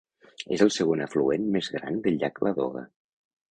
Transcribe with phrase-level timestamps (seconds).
[0.55, 2.87] És el segon afluent més gran del llac Ladoga.